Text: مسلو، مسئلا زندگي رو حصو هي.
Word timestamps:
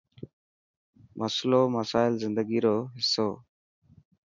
مسلو، 1.19 1.61
مسئلا 1.75 2.03
زندگي 2.23 2.59
رو 2.65 2.75
حصو 2.97 3.27
هي. 3.29 3.35